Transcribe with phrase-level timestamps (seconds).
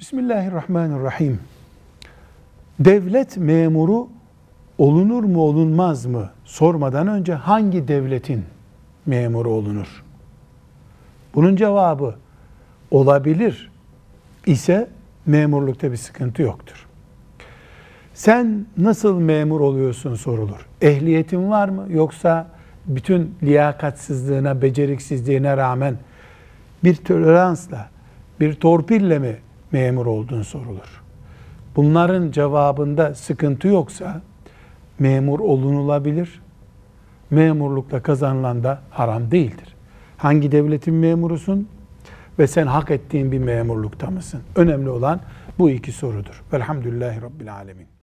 [0.00, 1.40] Bismillahirrahmanirrahim.
[2.80, 4.08] Devlet memuru
[4.78, 8.44] olunur mu olunmaz mı sormadan önce hangi devletin
[9.06, 10.04] memuru olunur?
[11.34, 12.14] Bunun cevabı
[12.90, 13.70] olabilir
[14.46, 14.88] ise
[15.26, 16.86] memurlukta bir sıkıntı yoktur.
[18.14, 20.66] Sen nasıl memur oluyorsun sorulur.
[20.80, 22.48] Ehliyetin var mı yoksa
[22.86, 25.96] bütün liyakatsizliğine, beceriksizliğine rağmen
[26.84, 27.90] bir toleransla,
[28.40, 29.36] bir torpille mi
[29.72, 31.02] memur olduğun sorulur.
[31.76, 34.20] Bunların cevabında sıkıntı yoksa
[34.98, 36.40] memur olunulabilir.
[37.30, 39.74] Memurlukla kazanılan da haram değildir.
[40.16, 41.68] Hangi devletin memurusun
[42.38, 44.40] ve sen hak ettiğin bir memurlukta mısın?
[44.56, 45.20] Önemli olan
[45.58, 46.42] bu iki sorudur.
[46.52, 47.88] Velhamdülillahi Rabbil Alemin.